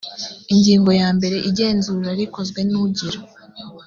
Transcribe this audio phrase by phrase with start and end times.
[0.53, 3.19] ingingo yambere igenzura rikozwe n ugira